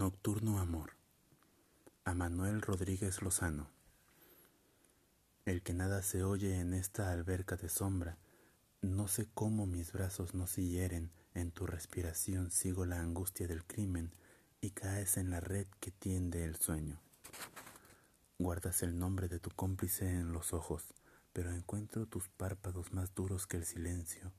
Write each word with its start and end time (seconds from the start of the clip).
Nocturno 0.00 0.60
Amor 0.60 0.92
a 2.06 2.14
Manuel 2.14 2.62
Rodríguez 2.62 3.20
Lozano 3.20 3.68
El 5.44 5.62
que 5.62 5.74
nada 5.74 6.00
se 6.00 6.24
oye 6.24 6.58
en 6.58 6.72
esta 6.72 7.12
alberca 7.12 7.56
de 7.56 7.68
sombra, 7.68 8.16
no 8.80 9.08
sé 9.08 9.28
cómo 9.34 9.66
mis 9.66 9.92
brazos 9.92 10.32
no 10.32 10.46
se 10.46 10.64
hieren, 10.64 11.12
en 11.34 11.50
tu 11.50 11.66
respiración 11.66 12.50
sigo 12.50 12.86
la 12.86 12.98
angustia 12.98 13.46
del 13.46 13.66
crimen 13.66 14.14
y 14.62 14.70
caes 14.70 15.18
en 15.18 15.28
la 15.28 15.40
red 15.40 15.66
que 15.80 15.90
tiende 15.90 16.46
el 16.46 16.56
sueño. 16.56 16.98
Guardas 18.38 18.82
el 18.82 18.98
nombre 18.98 19.28
de 19.28 19.38
tu 19.38 19.50
cómplice 19.50 20.08
en 20.08 20.32
los 20.32 20.54
ojos, 20.54 20.94
pero 21.34 21.52
encuentro 21.52 22.06
tus 22.06 22.30
párpados 22.30 22.94
más 22.94 23.14
duros 23.14 23.46
que 23.46 23.58
el 23.58 23.66
silencio, 23.66 24.32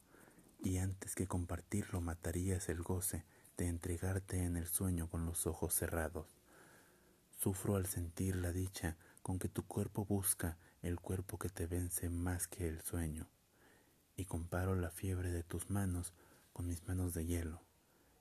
y 0.63 0.79
antes 0.79 1.13
que 1.13 1.27
compartirlo 1.27 2.01
matarías 2.01 2.67
el 2.67 2.81
goce 2.81 3.25
de 3.57 3.67
entregarte 3.67 4.43
en 4.43 4.57
el 4.57 4.67
sueño 4.67 5.09
con 5.09 5.25
los 5.25 5.47
ojos 5.47 5.73
cerrados. 5.73 6.27
Sufro 7.29 7.75
al 7.75 7.85
sentir 7.85 8.35
la 8.35 8.51
dicha 8.51 8.97
con 9.21 9.39
que 9.39 9.49
tu 9.49 9.65
cuerpo 9.65 10.05
busca 10.05 10.57
el 10.81 10.99
cuerpo 10.99 11.37
que 11.37 11.49
te 11.49 11.67
vence 11.67 12.09
más 12.09 12.47
que 12.47 12.67
el 12.67 12.81
sueño, 12.81 13.27
y 14.15 14.25
comparo 14.25 14.75
la 14.75 14.89
fiebre 14.89 15.31
de 15.31 15.43
tus 15.43 15.69
manos 15.69 16.13
con 16.53 16.67
mis 16.67 16.87
manos 16.87 17.13
de 17.13 17.25
hielo, 17.25 17.61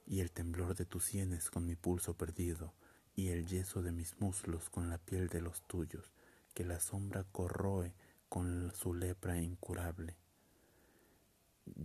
y 0.06 0.20
el 0.20 0.30
temblor 0.30 0.74
de 0.74 0.84
tus 0.84 1.04
sienes 1.04 1.50
con 1.50 1.66
mi 1.66 1.76
pulso 1.76 2.14
perdido, 2.14 2.74
y 3.14 3.28
el 3.28 3.46
yeso 3.46 3.82
de 3.82 3.92
mis 3.92 4.20
muslos 4.20 4.70
con 4.70 4.88
la 4.88 4.98
piel 4.98 5.28
de 5.28 5.40
los 5.40 5.62
tuyos, 5.62 6.12
que 6.54 6.64
la 6.64 6.80
sombra 6.80 7.24
corroe 7.24 7.94
con 8.28 8.72
su 8.74 8.94
lepra 8.94 9.38
incurable. 9.38 10.16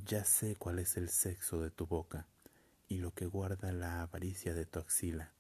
Ya 0.05 0.23
sé 0.23 0.55
cuál 0.55 0.79
es 0.79 0.97
el 0.97 1.09
sexo 1.09 1.61
de 1.61 1.71
tu 1.71 1.85
boca, 1.85 2.27
y 2.87 2.97
lo 2.97 3.11
que 3.11 3.25
guarda 3.25 3.71
la 3.71 4.01
avaricia 4.01 4.53
de 4.53 4.65
tu 4.65 4.79
axila, 4.79 5.33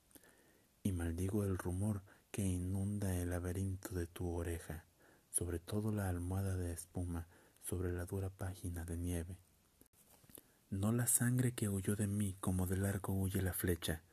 y 0.83 0.91
maldigo 0.91 1.43
el 1.43 1.57
rumor 1.57 2.01
que 2.31 2.43
inunda 2.43 3.15
el 3.15 3.29
laberinto 3.29 3.95
de 3.95 4.07
tu 4.07 4.29
oreja, 4.29 4.85
sobre 5.29 5.59
todo 5.59 5.91
la 5.91 6.09
almohada 6.09 6.55
de 6.55 6.73
espuma 6.73 7.27
sobre 7.61 7.91
la 7.91 8.05
dura 8.05 8.29
página 8.29 8.85
de 8.85 8.97
nieve. 8.97 9.37
No 10.69 10.91
la 10.91 11.07
sangre 11.07 11.53
que 11.53 11.69
huyó 11.69 11.95
de 11.95 12.07
mí 12.07 12.35
como 12.39 12.67
del 12.67 12.85
arco 12.85 13.13
huye 13.13 13.41
la 13.41 13.53
flecha, 13.53 14.03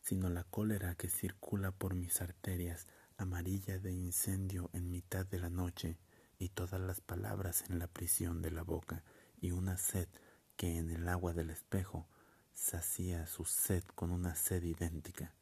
sino 0.00 0.28
la 0.28 0.44
cólera 0.44 0.94
que 0.94 1.08
circula 1.08 1.72
por 1.72 1.94
mis 1.94 2.20
arterias, 2.20 2.86
amarilla 3.16 3.78
de 3.78 3.92
incendio 3.92 4.70
en 4.72 4.90
mitad 4.90 5.26
de 5.26 5.38
la 5.38 5.50
noche, 5.50 5.98
y 6.38 6.48
todas 6.48 6.80
las 6.80 7.00
palabras 7.00 7.64
en 7.68 7.78
la 7.78 7.86
prisión 7.86 8.42
de 8.42 8.50
la 8.50 8.62
boca, 8.62 9.04
y 9.40 9.52
una 9.52 9.76
sed 9.76 10.08
que 10.56 10.76
en 10.76 10.90
el 10.90 11.08
agua 11.08 11.32
del 11.32 11.50
espejo 11.50 12.06
sacía 12.54 13.26
su 13.26 13.44
sed 13.44 13.84
con 13.94 14.10
una 14.10 14.34
sed 14.34 14.62
idéntica. 14.62 15.32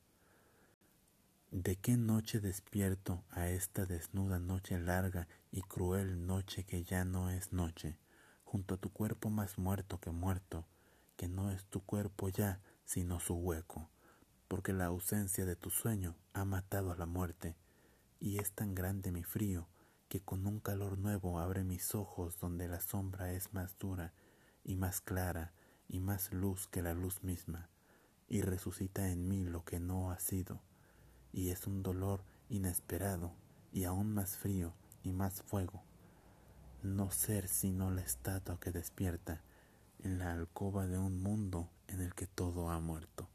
¿De 1.50 1.76
qué 1.76 1.96
noche 1.96 2.40
despierto 2.40 3.24
a 3.30 3.48
esta 3.48 3.84
desnuda 3.84 4.38
noche 4.38 4.78
larga 4.78 5.26
y 5.50 5.62
cruel 5.62 6.26
noche 6.26 6.64
que 6.64 6.84
ya 6.84 7.04
no 7.04 7.30
es 7.30 7.52
noche, 7.52 7.98
junto 8.44 8.74
a 8.74 8.78
tu 8.78 8.92
cuerpo 8.92 9.30
más 9.30 9.58
muerto 9.58 9.98
que 9.98 10.10
muerto, 10.10 10.66
que 11.16 11.28
no 11.28 11.50
es 11.50 11.64
tu 11.66 11.80
cuerpo 11.80 12.28
ya, 12.28 12.60
sino 12.84 13.18
su 13.20 13.34
hueco, 13.34 13.90
porque 14.48 14.72
la 14.72 14.86
ausencia 14.86 15.44
de 15.44 15.56
tu 15.56 15.70
sueño 15.70 16.16
ha 16.32 16.44
matado 16.44 16.92
a 16.92 16.96
la 16.96 17.06
muerte, 17.06 17.56
y 18.20 18.38
es 18.38 18.52
tan 18.52 18.74
grande 18.74 19.10
mi 19.10 19.24
frío 19.24 19.68
que 20.08 20.20
con 20.20 20.46
un 20.46 20.60
calor 20.60 20.98
nuevo 20.98 21.38
abre 21.40 21.64
mis 21.64 21.94
ojos 21.94 22.38
donde 22.38 22.68
la 22.68 22.80
sombra 22.80 23.32
es 23.32 23.52
más 23.52 23.78
dura 23.78 24.12
y 24.64 24.76
más 24.76 25.00
clara 25.00 25.52
y 25.90 25.98
más 25.98 26.32
luz 26.32 26.68
que 26.68 26.82
la 26.82 26.94
luz 26.94 27.22
misma, 27.24 27.68
y 28.28 28.42
resucita 28.42 29.08
en 29.08 29.28
mí 29.28 29.44
lo 29.44 29.64
que 29.64 29.80
no 29.80 30.12
ha 30.12 30.20
sido, 30.20 30.60
y 31.32 31.50
es 31.50 31.66
un 31.66 31.82
dolor 31.82 32.22
inesperado 32.48 33.32
y 33.72 33.84
aún 33.84 34.14
más 34.14 34.36
frío 34.36 34.72
y 35.02 35.12
más 35.12 35.42
fuego, 35.42 35.82
no 36.82 37.10
ser 37.10 37.48
sino 37.48 37.90
la 37.90 38.02
estatua 38.02 38.58
que 38.60 38.70
despierta 38.70 39.42
en 39.98 40.18
la 40.18 40.32
alcoba 40.32 40.86
de 40.86 40.98
un 40.98 41.22
mundo 41.22 41.68
en 41.88 42.00
el 42.00 42.14
que 42.14 42.26
todo 42.26 42.70
ha 42.70 42.80
muerto. 42.80 43.28